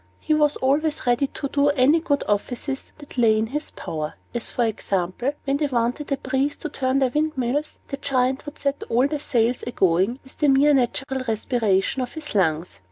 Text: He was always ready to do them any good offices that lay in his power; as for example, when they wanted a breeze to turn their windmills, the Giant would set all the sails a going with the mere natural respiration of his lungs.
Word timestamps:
He 0.19 0.33
was 0.33 0.55
always 0.55 1.05
ready 1.05 1.27
to 1.27 1.47
do 1.47 1.65
them 1.67 1.75
any 1.77 1.99
good 1.99 2.23
offices 2.27 2.91
that 2.97 3.19
lay 3.19 3.37
in 3.37 3.45
his 3.45 3.69
power; 3.69 4.15
as 4.33 4.49
for 4.49 4.65
example, 4.65 5.33
when 5.45 5.57
they 5.57 5.67
wanted 5.67 6.11
a 6.11 6.17
breeze 6.17 6.57
to 6.57 6.69
turn 6.69 6.97
their 6.97 7.11
windmills, 7.13 7.77
the 7.89 7.97
Giant 7.97 8.47
would 8.47 8.57
set 8.57 8.81
all 8.89 9.05
the 9.05 9.19
sails 9.19 9.61
a 9.61 9.69
going 9.69 10.17
with 10.23 10.39
the 10.39 10.47
mere 10.47 10.73
natural 10.73 11.21
respiration 11.27 12.01
of 12.01 12.13
his 12.13 12.33
lungs. 12.33 12.79